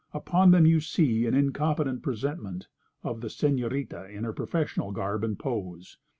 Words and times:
Upon 0.15 0.49
them 0.49 0.65
you 0.65 0.79
see 0.79 1.27
an 1.27 1.35
incompetent 1.35 2.01
presentment 2.01 2.67
of 3.03 3.21
the 3.21 3.27
señorita 3.27 4.09
in 4.09 4.23
her 4.23 4.33
professional 4.33 4.91
garb 4.91 5.23
and 5.23 5.37
pose. 5.37 5.99